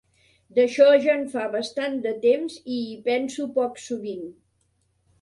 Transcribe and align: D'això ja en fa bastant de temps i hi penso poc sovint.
D'això 0.59 0.87
ja 1.03 1.17
en 1.17 1.21
fa 1.33 1.43
bastant 1.57 2.01
de 2.07 2.15
temps 2.25 2.57
i 2.79 2.81
hi 2.89 2.99
penso 3.13 3.49
poc 3.63 3.81
sovint. 3.89 4.29